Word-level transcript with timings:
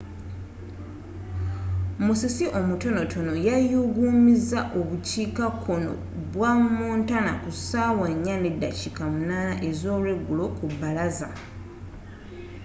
musisi 2.05 2.45
omutonotono 2.59 3.33
yayugumiza 3.47 4.59
obukiika 4.79 5.45
konno 5.63 5.93
bwa 6.33 6.51
montana 6.77 7.31
ku 7.41 7.49
saawa 7.69 8.07
10:08 8.25 9.37
ez'olwegulo 9.69 10.45
ku 10.57 10.65
balaza 10.79 11.29